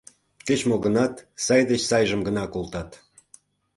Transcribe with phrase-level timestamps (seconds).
[0.45, 1.13] —Кеч-мо гынат,
[1.45, 2.89] сай деч сайжым гына колтат.